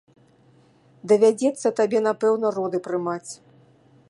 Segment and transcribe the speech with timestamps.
[1.11, 3.31] Давядзецца табе, напэўна, роды прымаць.